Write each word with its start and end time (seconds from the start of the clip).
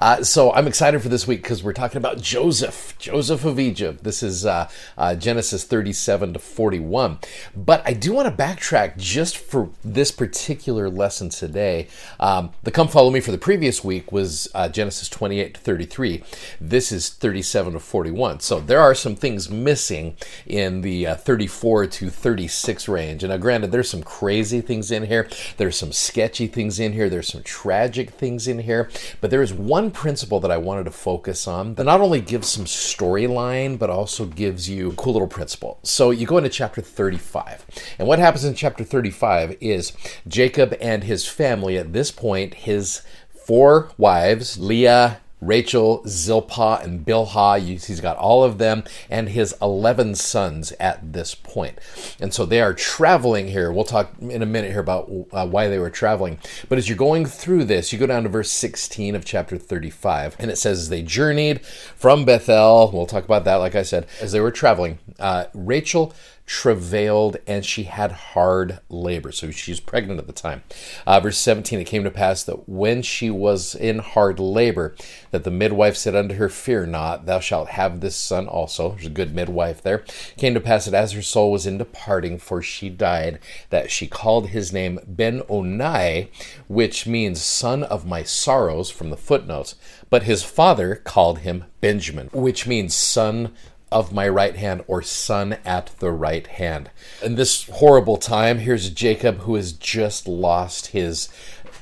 Uh, 0.00 0.22
so 0.22 0.52
I'm 0.52 0.66
excited 0.66 1.00
for 1.02 1.08
this 1.08 1.26
week 1.26 1.42
because 1.42 1.62
we're 1.62 1.72
talking 1.72 1.98
about 1.98 2.20
Joseph, 2.20 2.96
Joseph 2.98 3.44
of 3.44 3.58
Egypt. 3.58 4.04
This 4.04 4.22
is 4.22 4.46
uh, 4.46 4.68
uh, 4.96 5.14
Genesis 5.14 5.64
37 5.64 6.34
to 6.34 6.38
41. 6.38 7.18
But 7.54 7.82
I 7.84 7.92
do 7.92 8.12
want 8.12 8.28
to 8.28 8.42
backtrack 8.42 8.96
just 8.96 9.36
for 9.36 9.70
this 9.84 10.10
particular 10.10 10.88
lesson 10.88 11.28
today. 11.28 11.88
Um, 12.20 12.52
the 12.62 12.70
Come 12.70 12.88
Follow 12.88 13.10
Me 13.10 13.20
for 13.20 13.32
the 13.32 13.38
previous 13.38 13.84
week 13.84 14.12
was 14.12 14.48
uh, 14.54 14.68
Genesis 14.68 15.08
28 15.08 15.54
to 15.54 15.60
33. 15.60 16.22
This 16.60 16.92
is 16.92 17.10
37 17.10 17.74
to 17.74 17.80
41. 17.80 18.40
So 18.40 18.60
there 18.60 18.80
are 18.80 18.94
some 18.94 19.16
things 19.16 19.50
missing 19.50 20.16
in 20.46 20.80
the 20.80 21.06
uh, 21.06 21.14
34 21.16 21.86
to 21.86 22.10
36 22.10 22.88
range. 22.88 23.22
And 23.22 23.30
now, 23.30 23.36
granted, 23.36 23.72
there's 23.72 23.90
some 23.90 24.02
crazy 24.02 24.60
things 24.60 24.90
in 24.90 25.06
here. 25.06 25.28
There's 25.56 25.76
some 25.76 25.92
sketchy 25.92 26.46
things 26.46 26.80
in 26.80 26.92
here. 26.92 27.08
There's 27.08 27.28
some 27.28 27.42
tragic 27.42 28.10
things 28.10 28.48
in 28.48 28.60
here. 28.60 28.90
But 29.20 29.30
there 29.30 29.42
is 29.42 29.52
one 29.52 29.75
one 29.76 29.90
principle 29.90 30.40
that 30.40 30.50
I 30.50 30.56
wanted 30.56 30.84
to 30.84 30.90
focus 30.90 31.46
on 31.46 31.74
that 31.74 31.84
not 31.84 32.00
only 32.00 32.22
gives 32.22 32.48
some 32.48 32.64
storyline, 32.64 33.78
but 33.78 33.90
also 33.90 34.24
gives 34.24 34.70
you 34.70 34.88
a 34.88 34.94
cool 34.94 35.12
little 35.12 35.28
principle. 35.28 35.78
So 35.82 36.10
you 36.10 36.26
go 36.26 36.38
into 36.38 36.48
chapter 36.48 36.80
35. 36.80 37.66
And 37.98 38.08
what 38.08 38.18
happens 38.18 38.46
in 38.46 38.54
chapter 38.54 38.84
35 38.84 39.58
is 39.60 39.92
Jacob 40.26 40.74
and 40.80 41.04
his 41.04 41.26
family, 41.26 41.76
at 41.76 41.92
this 41.92 42.10
point, 42.10 42.54
his 42.54 43.02
four 43.28 43.90
wives, 43.98 44.58
Leah, 44.58 45.20
Rachel, 45.46 46.02
Zilpah, 46.06 46.80
and 46.82 47.04
Bilhah. 47.04 47.60
He's 47.60 48.00
got 48.00 48.16
all 48.16 48.44
of 48.44 48.58
them 48.58 48.84
and 49.08 49.28
his 49.28 49.54
11 49.62 50.16
sons 50.16 50.72
at 50.80 51.12
this 51.12 51.34
point. 51.34 51.78
And 52.20 52.34
so 52.34 52.44
they 52.44 52.60
are 52.60 52.74
traveling 52.74 53.48
here. 53.48 53.72
We'll 53.72 53.84
talk 53.84 54.12
in 54.20 54.42
a 54.42 54.46
minute 54.46 54.72
here 54.72 54.80
about 54.80 55.10
uh, 55.32 55.46
why 55.46 55.68
they 55.68 55.78
were 55.78 55.90
traveling. 55.90 56.38
But 56.68 56.78
as 56.78 56.88
you're 56.88 56.98
going 56.98 57.26
through 57.26 57.64
this, 57.64 57.92
you 57.92 57.98
go 57.98 58.06
down 58.06 58.24
to 58.24 58.28
verse 58.28 58.50
16 58.50 59.14
of 59.14 59.24
chapter 59.24 59.56
35, 59.56 60.36
and 60.38 60.50
it 60.50 60.56
says, 60.56 60.88
They 60.88 61.02
journeyed 61.02 61.64
from 61.64 62.24
Bethel. 62.24 62.90
We'll 62.92 63.06
talk 63.06 63.24
about 63.24 63.44
that, 63.44 63.56
like 63.56 63.74
I 63.74 63.82
said, 63.82 64.06
as 64.20 64.32
they 64.32 64.40
were 64.40 64.50
traveling. 64.50 64.98
Uh, 65.18 65.44
Rachel 65.54 66.14
travailed 66.46 67.36
and 67.46 67.64
she 67.66 67.82
had 67.82 68.12
hard 68.12 68.78
labor. 68.88 69.32
So 69.32 69.50
she 69.50 69.72
was 69.72 69.80
pregnant 69.80 70.20
at 70.20 70.28
the 70.28 70.32
time. 70.32 70.62
Uh, 71.06 71.18
verse 71.18 71.38
17 71.38 71.80
It 71.80 71.84
came 71.84 72.04
to 72.04 72.10
pass 72.10 72.44
that 72.44 72.68
when 72.68 73.02
she 73.02 73.30
was 73.30 73.74
in 73.74 73.98
hard 73.98 74.38
labor, 74.38 74.94
that 75.32 75.42
the 75.42 75.50
midwife 75.50 75.96
said 75.96 76.14
unto 76.14 76.36
her, 76.36 76.48
Fear 76.48 76.86
not, 76.86 77.26
thou 77.26 77.40
shalt 77.40 77.70
have 77.70 78.00
this 78.00 78.16
son 78.16 78.46
also. 78.46 78.90
There's 78.90 79.06
a 79.06 79.10
good 79.10 79.34
midwife 79.34 79.82
there. 79.82 79.98
It 79.98 80.34
came 80.36 80.54
to 80.54 80.60
pass 80.60 80.84
that 80.84 80.94
as 80.94 81.12
her 81.12 81.22
soul 81.22 81.50
was 81.50 81.66
in 81.66 81.78
departing, 81.78 82.38
for 82.38 82.62
she 82.62 82.88
died, 82.88 83.40
that 83.70 83.90
she 83.90 84.06
called 84.06 84.48
his 84.48 84.72
name 84.72 85.00
Benoni, 85.06 86.30
which 86.68 87.06
means 87.06 87.42
son 87.42 87.82
of 87.82 88.06
my 88.06 88.22
sorrows, 88.22 88.88
from 88.88 89.10
the 89.10 89.16
footnotes. 89.16 89.74
But 90.08 90.22
his 90.22 90.44
father 90.44 90.94
called 90.94 91.40
him 91.40 91.64
Benjamin, 91.80 92.30
which 92.32 92.66
means 92.66 92.94
son 92.94 93.52
of 93.92 94.12
my 94.12 94.28
right 94.28 94.56
hand 94.56 94.82
or 94.86 95.00
son 95.00 95.58
at 95.64 95.92
the 95.98 96.10
right 96.10 96.46
hand. 96.46 96.90
In 97.22 97.36
this 97.36 97.68
horrible 97.68 98.16
time, 98.16 98.58
here's 98.58 98.90
Jacob 98.90 99.38
who 99.40 99.54
has 99.54 99.72
just 99.72 100.26
lost 100.26 100.88
his 100.88 101.28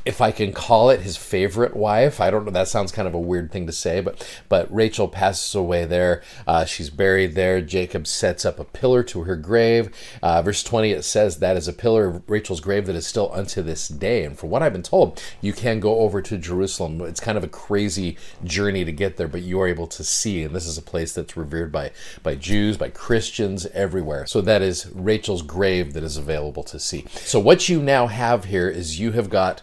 if 0.04 0.20
I 0.20 0.32
can 0.32 0.52
call 0.52 0.90
it 0.90 1.00
his 1.00 1.16
favorite 1.16 1.74
wife. 1.74 2.20
I 2.20 2.30
don't 2.30 2.44
know. 2.44 2.50
That 2.50 2.68
sounds 2.68 2.92
kind 2.92 3.08
of 3.08 3.14
a 3.14 3.20
weird 3.20 3.50
thing 3.50 3.66
to 3.66 3.72
say, 3.72 4.00
but 4.00 4.42
but 4.48 4.72
Rachel 4.74 5.08
passes 5.08 5.54
away 5.54 5.84
there. 5.84 6.22
Uh, 6.46 6.64
she's 6.64 6.90
buried 6.90 7.34
there. 7.34 7.60
Jacob 7.60 8.06
sets 8.06 8.44
up 8.44 8.58
a 8.58 8.64
pillar 8.64 9.02
to 9.04 9.22
her 9.22 9.36
grave. 9.36 9.90
Uh, 10.22 10.42
verse 10.42 10.62
20 10.62 10.92
it 10.92 11.04
says 11.04 11.38
that 11.38 11.56
is 11.56 11.68
a 11.68 11.72
pillar 11.72 12.06
of 12.06 12.22
Rachel's 12.28 12.60
grave 12.60 12.86
that 12.86 12.96
is 12.96 13.06
still 13.06 13.32
unto 13.32 13.62
this 13.62 13.88
day. 13.88 14.24
And 14.24 14.38
from 14.38 14.50
what 14.50 14.62
I've 14.62 14.72
been 14.72 14.82
told, 14.82 15.22
you 15.40 15.52
can 15.52 15.80
go 15.80 16.00
over 16.00 16.20
to 16.22 16.36
Jerusalem. 16.36 17.00
It's 17.02 17.20
kind 17.20 17.38
of 17.38 17.44
a 17.44 17.48
crazy 17.48 18.18
journey 18.42 18.84
to 18.84 18.92
get 18.92 19.16
there, 19.16 19.28
but 19.28 19.42
you 19.42 19.60
are 19.60 19.68
able 19.68 19.86
to 19.86 20.04
see. 20.04 20.42
And 20.42 20.54
this 20.54 20.66
is 20.66 20.76
a 20.76 20.82
place 20.82 21.14
that's 21.14 21.36
revered 21.36 21.72
by 21.72 21.92
by 22.22 22.34
Jews, 22.34 22.76
by 22.76 22.90
Christians 22.90 23.66
everywhere. 23.66 24.26
So 24.26 24.42
that 24.42 24.60
is 24.60 24.90
Rachel's 24.92 25.42
grave 25.42 25.94
that 25.94 26.02
is 26.02 26.18
available 26.18 26.64
to 26.64 26.78
see. 26.78 27.06
So 27.10 27.40
what 27.40 27.68
you 27.68 27.82
now 27.82 28.06
have 28.08 28.44
here 28.44 28.68
is 28.68 29.00
you 29.00 29.12
have 29.12 29.30
got 29.30 29.62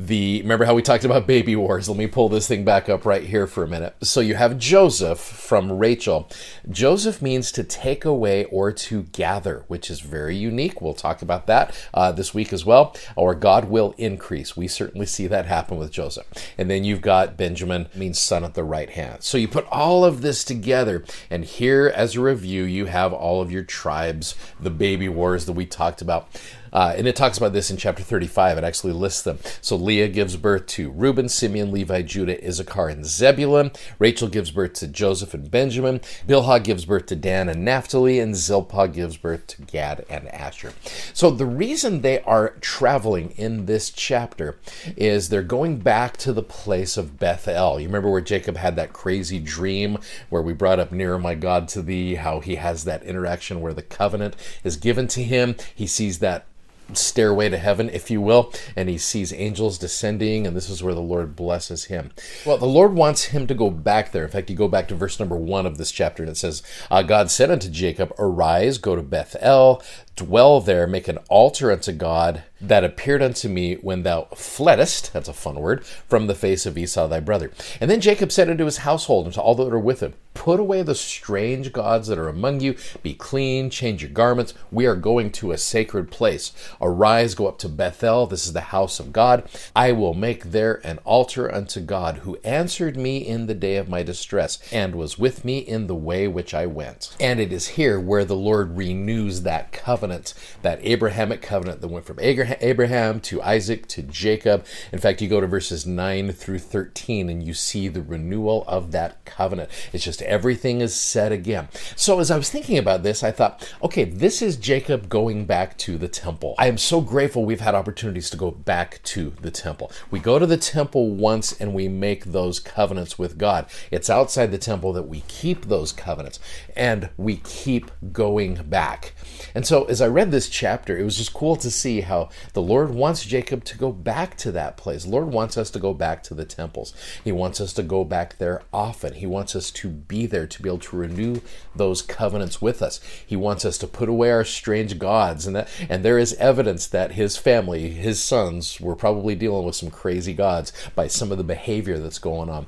the 0.00 0.40
remember 0.42 0.64
how 0.64 0.74
we 0.74 0.82
talked 0.82 1.04
about 1.04 1.26
baby 1.26 1.56
wars? 1.56 1.88
Let 1.88 1.98
me 1.98 2.06
pull 2.06 2.28
this 2.28 2.46
thing 2.46 2.64
back 2.64 2.88
up 2.88 3.04
right 3.04 3.24
here 3.24 3.48
for 3.48 3.64
a 3.64 3.68
minute. 3.68 3.96
So 4.00 4.20
you 4.20 4.36
have 4.36 4.56
joseph 4.56 5.18
from 5.18 5.72
rachel. 5.72 6.30
Joseph 6.70 7.20
means 7.20 7.50
to 7.50 7.64
take 7.64 8.04
away 8.04 8.44
or 8.44 8.70
to 8.70 9.02
gather 9.02 9.64
which 9.66 9.90
is 9.90 9.98
very 9.98 10.36
unique. 10.36 10.80
We'll 10.80 10.94
talk 10.94 11.20
about 11.20 11.48
that 11.48 11.76
uh, 11.92 12.12
this 12.12 12.32
week 12.32 12.52
as 12.52 12.64
well. 12.64 12.94
Or 13.16 13.34
god 13.34 13.64
will 13.64 13.92
increase. 13.98 14.56
We 14.56 14.68
certainly 14.68 15.06
see 15.06 15.26
that 15.26 15.46
happen 15.46 15.78
with 15.78 15.90
joseph. 15.90 16.28
And 16.56 16.70
then 16.70 16.84
you've 16.84 17.00
got 17.00 17.36
benjamin 17.36 17.88
means 17.92 18.20
son 18.20 18.44
at 18.44 18.54
the 18.54 18.62
right 18.62 18.90
hand. 18.90 19.24
So 19.24 19.36
you 19.36 19.48
put 19.48 19.66
all 19.66 20.04
of 20.04 20.22
this 20.22 20.44
together 20.44 21.04
and 21.28 21.44
here 21.44 21.92
as 21.92 22.14
a 22.14 22.20
review 22.20 22.62
you 22.62 22.86
have 22.86 23.12
all 23.12 23.42
of 23.42 23.50
your 23.50 23.64
tribes 23.64 24.36
the 24.60 24.70
baby 24.70 25.08
wars 25.08 25.46
that 25.46 25.54
we 25.54 25.66
talked 25.66 26.00
about 26.00 26.28
uh, 26.72 26.94
and 26.96 27.06
it 27.06 27.16
talks 27.16 27.38
about 27.38 27.52
this 27.52 27.70
in 27.70 27.76
chapter 27.76 28.02
35. 28.02 28.58
It 28.58 28.64
actually 28.64 28.92
lists 28.92 29.22
them. 29.22 29.38
So 29.60 29.76
Leah 29.76 30.08
gives 30.08 30.36
birth 30.36 30.66
to 30.68 30.90
Reuben, 30.90 31.28
Simeon, 31.28 31.72
Levi, 31.72 32.02
Judah, 32.02 32.46
Issachar, 32.46 32.88
and 32.88 33.04
Zebulun. 33.04 33.70
Rachel 33.98 34.28
gives 34.28 34.50
birth 34.50 34.74
to 34.74 34.88
Joseph 34.88 35.34
and 35.34 35.50
Benjamin. 35.50 36.00
Bilhah 36.26 36.62
gives 36.62 36.84
birth 36.84 37.06
to 37.06 37.16
Dan 37.16 37.48
and 37.48 37.64
Naphtali. 37.64 38.18
And 38.18 38.34
Zilpah 38.34 38.88
gives 38.88 39.16
birth 39.16 39.46
to 39.48 39.62
Gad 39.62 40.04
and 40.08 40.28
Asher. 40.28 40.72
So 41.12 41.30
the 41.30 41.46
reason 41.46 42.00
they 42.00 42.20
are 42.22 42.50
traveling 42.60 43.30
in 43.36 43.66
this 43.66 43.90
chapter 43.90 44.58
is 44.96 45.28
they're 45.28 45.42
going 45.42 45.78
back 45.78 46.16
to 46.18 46.32
the 46.32 46.42
place 46.42 46.96
of 46.96 47.18
Bethel. 47.18 47.80
You 47.80 47.86
remember 47.86 48.10
where 48.10 48.20
Jacob 48.20 48.56
had 48.56 48.76
that 48.76 48.92
crazy 48.92 49.38
dream 49.38 49.98
where 50.28 50.42
we 50.42 50.52
brought 50.52 50.78
up 50.78 50.92
nearer 50.92 51.18
my 51.18 51.34
God 51.34 51.68
to 51.68 51.82
thee, 51.82 52.16
how 52.16 52.40
he 52.40 52.56
has 52.56 52.84
that 52.84 53.02
interaction 53.02 53.60
where 53.60 53.74
the 53.74 53.82
covenant 53.82 54.36
is 54.64 54.76
given 54.76 55.08
to 55.08 55.22
him. 55.22 55.56
He 55.74 55.86
sees 55.86 56.18
that 56.18 56.46
stairway 56.92 57.48
to 57.48 57.58
heaven, 57.58 57.88
if 57.90 58.10
you 58.10 58.20
will, 58.20 58.52
and 58.76 58.88
he 58.88 58.98
sees 58.98 59.32
angels 59.32 59.78
descending, 59.78 60.46
and 60.46 60.56
this 60.56 60.70
is 60.70 60.82
where 60.82 60.94
the 60.94 61.00
Lord 61.00 61.36
blesses 61.36 61.84
him. 61.84 62.10
Well, 62.46 62.58
the 62.58 62.66
Lord 62.66 62.94
wants 62.94 63.24
him 63.24 63.46
to 63.46 63.54
go 63.54 63.70
back 63.70 64.12
there. 64.12 64.24
In 64.24 64.30
fact, 64.30 64.50
you 64.50 64.56
go 64.56 64.68
back 64.68 64.88
to 64.88 64.94
verse 64.94 65.18
number 65.18 65.36
one 65.36 65.66
of 65.66 65.78
this 65.78 65.90
chapter, 65.90 66.22
and 66.22 66.30
it 66.30 66.36
says, 66.36 66.62
uh, 66.90 67.02
God 67.02 67.30
said 67.30 67.50
unto 67.50 67.68
Jacob, 67.68 68.12
Arise, 68.18 68.78
go 68.78 68.96
to 68.96 69.02
Bethel, 69.02 69.82
dwell 70.16 70.60
there, 70.60 70.86
make 70.86 71.08
an 71.08 71.18
altar 71.28 71.70
unto 71.70 71.92
God 71.92 72.44
that 72.60 72.84
appeared 72.84 73.22
unto 73.22 73.48
me 73.48 73.74
when 73.76 74.02
thou 74.02 74.24
fleddest, 74.34 75.12
that's 75.12 75.28
a 75.28 75.32
fun 75.32 75.56
word, 75.56 75.84
from 75.84 76.26
the 76.26 76.34
face 76.34 76.66
of 76.66 76.76
Esau 76.76 77.06
thy 77.06 77.20
brother. 77.20 77.50
And 77.80 77.90
then 77.90 78.00
Jacob 78.00 78.32
said 78.32 78.50
unto 78.50 78.64
his 78.64 78.78
household 78.78 79.26
and 79.26 79.34
to 79.34 79.40
all 79.40 79.54
that 79.54 79.72
are 79.72 79.78
with 79.78 80.00
him, 80.00 80.14
Put 80.34 80.60
away 80.60 80.82
the 80.82 80.94
strange 80.94 81.72
gods 81.72 82.06
that 82.06 82.18
are 82.18 82.28
among 82.28 82.60
you, 82.60 82.76
be 83.02 83.12
clean, 83.12 83.70
change 83.70 84.02
your 84.02 84.12
garments. 84.12 84.54
We 84.70 84.86
are 84.86 84.94
going 84.94 85.32
to 85.32 85.50
a 85.50 85.58
sacred 85.58 86.12
place. 86.12 86.52
Arise, 86.80 87.34
go 87.34 87.48
up 87.48 87.58
to 87.58 87.68
Bethel, 87.68 88.26
this 88.26 88.46
is 88.46 88.52
the 88.52 88.60
house 88.60 89.00
of 89.00 89.12
God. 89.12 89.48
I 89.74 89.90
will 89.90 90.14
make 90.14 90.44
there 90.52 90.80
an 90.86 90.98
altar 90.98 91.52
unto 91.52 91.80
God, 91.80 92.18
who 92.18 92.38
answered 92.44 92.96
me 92.96 93.18
in 93.18 93.46
the 93.46 93.54
day 93.54 93.76
of 93.76 93.88
my 93.88 94.04
distress, 94.04 94.60
and 94.70 94.94
was 94.94 95.18
with 95.18 95.44
me 95.44 95.58
in 95.58 95.88
the 95.88 95.96
way 95.96 96.28
which 96.28 96.54
I 96.54 96.66
went. 96.66 97.16
And 97.18 97.40
it 97.40 97.52
is 97.52 97.68
here 97.68 97.98
where 97.98 98.24
the 98.24 98.36
Lord 98.36 98.76
renews 98.76 99.42
that 99.42 99.72
covenant, 99.72 100.34
that 100.62 100.78
Abrahamic 100.82 101.42
covenant 101.42 101.80
that 101.80 101.88
went 101.88 102.06
from 102.06 102.20
Abraham 102.20 102.47
Abraham 102.60 103.20
to 103.20 103.42
Isaac 103.42 103.86
to 103.88 104.02
Jacob. 104.02 104.64
In 104.92 104.98
fact, 104.98 105.20
you 105.20 105.28
go 105.28 105.40
to 105.40 105.46
verses 105.46 105.86
9 105.86 106.32
through 106.32 106.60
13 106.60 107.28
and 107.28 107.42
you 107.42 107.54
see 107.54 107.88
the 107.88 108.02
renewal 108.02 108.64
of 108.66 108.92
that 108.92 109.24
covenant. 109.24 109.70
It's 109.92 110.04
just 110.04 110.22
everything 110.22 110.80
is 110.80 110.94
said 110.94 111.32
again. 111.32 111.68
So 111.96 112.20
as 112.20 112.30
I 112.30 112.36
was 112.36 112.50
thinking 112.50 112.78
about 112.78 113.02
this, 113.02 113.22
I 113.22 113.30
thought, 113.30 113.72
okay, 113.82 114.04
this 114.04 114.42
is 114.42 114.56
Jacob 114.56 115.08
going 115.08 115.44
back 115.44 115.76
to 115.78 115.98
the 115.98 116.08
temple. 116.08 116.54
I 116.58 116.68
am 116.68 116.78
so 116.78 117.00
grateful 117.00 117.44
we've 117.44 117.60
had 117.60 117.74
opportunities 117.74 118.30
to 118.30 118.36
go 118.36 118.50
back 118.50 119.02
to 119.04 119.30
the 119.40 119.50
temple. 119.50 119.92
We 120.10 120.20
go 120.20 120.38
to 120.38 120.46
the 120.46 120.56
temple 120.56 121.10
once 121.14 121.58
and 121.60 121.74
we 121.74 121.88
make 121.88 122.26
those 122.26 122.60
covenants 122.60 123.18
with 123.18 123.38
God. 123.38 123.66
It's 123.90 124.10
outside 124.10 124.50
the 124.50 124.58
temple 124.58 124.92
that 124.94 125.08
we 125.08 125.22
keep 125.28 125.66
those 125.66 125.92
covenants 125.92 126.38
and 126.76 127.10
we 127.16 127.36
keep 127.36 127.90
going 128.12 128.54
back. 128.64 129.14
And 129.54 129.66
so 129.66 129.84
as 129.84 130.00
I 130.00 130.08
read 130.08 130.30
this 130.30 130.48
chapter, 130.48 130.96
it 130.96 131.04
was 131.04 131.16
just 131.16 131.34
cool 131.34 131.56
to 131.56 131.70
see 131.70 132.00
how 132.02 132.30
The 132.52 132.62
Lord 132.62 132.90
wants 132.90 133.24
Jacob 133.24 133.64
to 133.64 133.78
go 133.78 133.92
back 133.92 134.36
to 134.38 134.52
that 134.52 134.76
place. 134.76 135.04
The 135.04 135.10
Lord 135.10 135.28
wants 135.28 135.56
us 135.56 135.70
to 135.70 135.78
go 135.78 135.94
back 135.94 136.22
to 136.24 136.34
the 136.34 136.44
temples. 136.44 136.94
He 137.22 137.32
wants 137.32 137.60
us 137.60 137.72
to 137.74 137.82
go 137.82 138.04
back 138.04 138.38
there 138.38 138.62
often. 138.72 139.14
He 139.14 139.26
wants 139.26 139.54
us 139.54 139.70
to 139.72 139.88
be 139.88 140.26
there 140.26 140.46
to 140.46 140.62
be 140.62 140.68
able 140.68 140.78
to 140.78 140.96
renew 140.96 141.40
those 141.74 142.02
covenants 142.02 142.60
with 142.62 142.82
us. 142.82 143.00
He 143.26 143.36
wants 143.36 143.64
us 143.64 143.78
to 143.78 143.86
put 143.86 144.08
away 144.08 144.30
our 144.30 144.44
strange 144.44 144.98
gods. 144.98 145.46
And, 145.46 145.56
that, 145.56 145.68
and 145.88 146.04
there 146.04 146.18
is 146.18 146.34
evidence 146.34 146.86
that 146.88 147.12
his 147.12 147.36
family, 147.36 147.90
his 147.90 148.22
sons, 148.22 148.80
were 148.80 148.96
probably 148.96 149.34
dealing 149.34 149.64
with 149.64 149.76
some 149.76 149.90
crazy 149.90 150.34
gods 150.34 150.72
by 150.94 151.06
some 151.06 151.32
of 151.32 151.38
the 151.38 151.44
behavior 151.44 151.98
that's 151.98 152.18
going 152.18 152.48
on. 152.48 152.66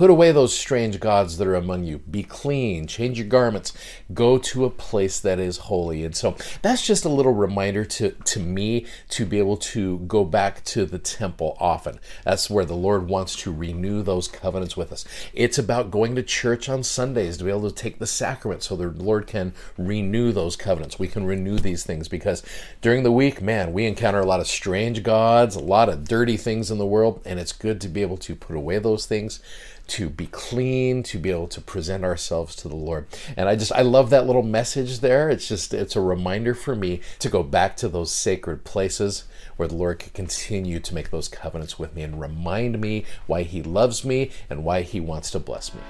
Put 0.00 0.08
away 0.08 0.32
those 0.32 0.58
strange 0.58 0.98
gods 0.98 1.36
that 1.36 1.46
are 1.46 1.54
among 1.54 1.84
you. 1.84 1.98
Be 1.98 2.22
clean. 2.22 2.86
Change 2.86 3.18
your 3.18 3.28
garments. 3.28 3.74
Go 4.14 4.38
to 4.38 4.64
a 4.64 4.70
place 4.70 5.20
that 5.20 5.38
is 5.38 5.58
holy. 5.58 6.06
And 6.06 6.16
so 6.16 6.38
that's 6.62 6.86
just 6.86 7.04
a 7.04 7.10
little 7.10 7.34
reminder 7.34 7.84
to, 7.84 8.12
to 8.12 8.40
me 8.40 8.86
to 9.10 9.26
be 9.26 9.38
able 9.38 9.58
to 9.58 9.98
go 9.98 10.24
back 10.24 10.64
to 10.64 10.86
the 10.86 10.98
temple 10.98 11.54
often. 11.60 11.98
That's 12.24 12.48
where 12.48 12.64
the 12.64 12.74
Lord 12.74 13.08
wants 13.10 13.36
to 13.42 13.52
renew 13.52 14.02
those 14.02 14.26
covenants 14.26 14.74
with 14.74 14.90
us. 14.90 15.04
It's 15.34 15.58
about 15.58 15.90
going 15.90 16.16
to 16.16 16.22
church 16.22 16.70
on 16.70 16.82
Sundays 16.82 17.36
to 17.36 17.44
be 17.44 17.50
able 17.50 17.68
to 17.68 17.76
take 17.76 17.98
the 17.98 18.06
sacrament 18.06 18.62
so 18.62 18.76
the 18.76 18.88
Lord 18.88 19.26
can 19.26 19.52
renew 19.76 20.32
those 20.32 20.56
covenants. 20.56 20.98
We 20.98 21.08
can 21.08 21.26
renew 21.26 21.58
these 21.58 21.84
things 21.84 22.08
because 22.08 22.42
during 22.80 23.02
the 23.02 23.12
week, 23.12 23.42
man, 23.42 23.74
we 23.74 23.84
encounter 23.84 24.20
a 24.20 24.26
lot 24.26 24.40
of 24.40 24.46
strange 24.46 25.02
gods, 25.02 25.56
a 25.56 25.60
lot 25.60 25.90
of 25.90 26.08
dirty 26.08 26.38
things 26.38 26.70
in 26.70 26.78
the 26.78 26.86
world, 26.86 27.20
and 27.26 27.38
it's 27.38 27.52
good 27.52 27.82
to 27.82 27.88
be 27.88 28.00
able 28.00 28.16
to 28.16 28.34
put 28.34 28.56
away 28.56 28.78
those 28.78 29.04
things 29.04 29.40
to 29.90 30.08
be 30.08 30.26
clean, 30.26 31.02
to 31.02 31.18
be 31.18 31.30
able 31.30 31.48
to 31.48 31.60
present 31.60 32.04
ourselves 32.04 32.54
to 32.56 32.68
the 32.68 32.76
Lord. 32.76 33.06
And 33.36 33.48
I 33.48 33.56
just, 33.56 33.72
I 33.72 33.82
love 33.82 34.10
that 34.10 34.26
little 34.26 34.42
message 34.42 35.00
there. 35.00 35.28
It's 35.28 35.48
just, 35.48 35.74
it's 35.74 35.96
a 35.96 36.00
reminder 36.00 36.54
for 36.54 36.76
me 36.76 37.00
to 37.18 37.28
go 37.28 37.42
back 37.42 37.76
to 37.78 37.88
those 37.88 38.12
sacred 38.12 38.64
places 38.64 39.24
where 39.56 39.68
the 39.68 39.74
Lord 39.74 39.98
can 39.98 40.12
continue 40.12 40.78
to 40.80 40.94
make 40.94 41.10
those 41.10 41.28
covenants 41.28 41.78
with 41.78 41.94
me 41.94 42.02
and 42.02 42.20
remind 42.20 42.80
me 42.80 43.04
why 43.26 43.42
He 43.42 43.62
loves 43.62 44.04
me 44.04 44.30
and 44.48 44.64
why 44.64 44.82
He 44.82 45.00
wants 45.00 45.30
to 45.32 45.38
bless 45.38 45.74
me. 45.74 45.80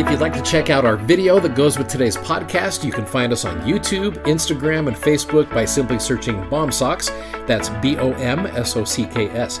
If 0.00 0.10
you'd 0.10 0.20
like 0.20 0.32
to 0.32 0.42
check 0.42 0.70
out 0.70 0.86
our 0.86 0.96
video 0.96 1.38
that 1.40 1.54
goes 1.54 1.76
with 1.76 1.88
today's 1.88 2.16
podcast, 2.16 2.84
you 2.84 2.90
can 2.90 3.04
find 3.04 3.34
us 3.34 3.44
on 3.44 3.60
YouTube, 3.60 4.14
Instagram, 4.24 4.88
and 4.88 4.96
Facebook 4.96 5.52
by 5.52 5.66
simply 5.66 5.98
searching 5.98 6.48
Bom 6.48 6.72
Socks. 6.72 7.10
That's 7.46 7.68
B 7.68 7.98
O 7.98 8.12
M 8.12 8.46
S 8.46 8.76
O 8.76 8.84
C 8.84 9.04
K 9.04 9.28
S. 9.28 9.60